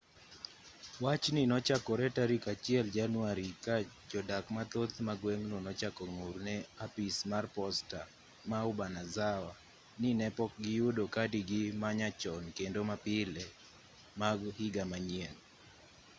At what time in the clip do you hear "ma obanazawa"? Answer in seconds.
8.49-9.51